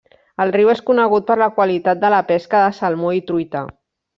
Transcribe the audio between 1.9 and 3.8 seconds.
de la pesca de salmó i truita.